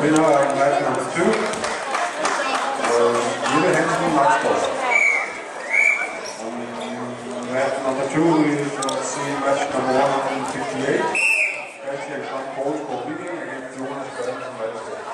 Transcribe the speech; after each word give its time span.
Winner 0.00 0.22
of 0.22 0.56
match 0.56 0.80
number 0.80 1.04
two, 1.12 1.28
uh, 2.88 3.12
Jule 3.50 3.68
Hansen 3.76 4.10
Maxborg. 4.16 4.62
Um, 6.40 6.56
match 7.52 7.76
number 7.84 8.06
two, 8.08 8.28
we 8.40 8.64
shall 8.64 8.96
see 9.04 9.28
match 9.44 9.60
number 9.68 9.92
158. 9.92 11.04
Christian 11.84 12.20
Frank 12.24 12.48
Poulsgaard 12.56 13.02
Viking 13.12 13.38
against 13.44 13.76
Jonas 13.76 14.08
Bertelsen 14.16 14.52
Malsgaard. 14.56 15.04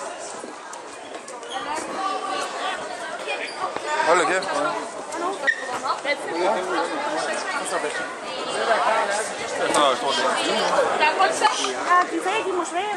Hold 4.06 4.18
da 4.18 4.24
kæft. 4.30 4.48
Jeg 9.60 9.68
tager 9.74 9.90
et 9.90 9.98
stort 9.98 10.14
del. 10.16 10.24
Der 10.98 11.06
er 11.06 11.14
kun 11.18 11.30
seks. 11.32 11.58
Ja, 11.90 11.98
de 12.12 12.18
sagde, 12.24 12.40
de 12.46 12.52
må 12.58 12.64
svære, 12.64 12.94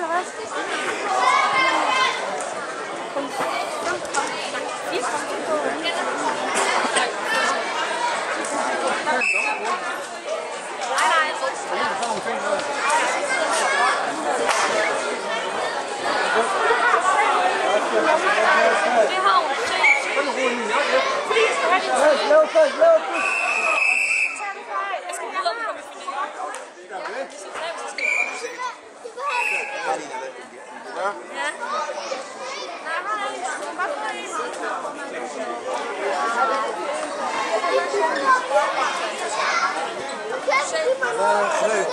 لا 41.18 41.50
خدايا 41.50 41.86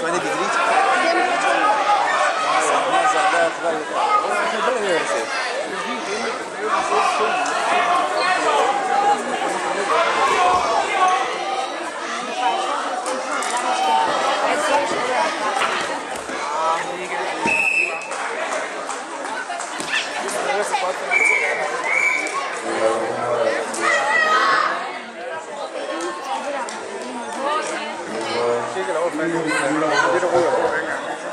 8 0.00 0.18
بدريت 0.18 0.54
ما 2.46 2.60
شاء 2.68 3.28
الله 3.28 3.50
خدايا 3.60 3.78
واش 4.24 4.54
بالي 4.66 4.94
يا 4.94 5.00
Thank 20.80 21.24
you. 21.24 21.29
이게 28.80 28.92
나올 28.92 29.10
거예요. 29.10 29.28
이런 29.28 30.32
거요. 30.32 31.29